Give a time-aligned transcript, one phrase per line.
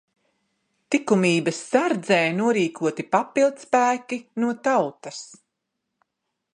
[0.95, 5.23] Tikumības sardzē norīkoti papildspēki no tautas.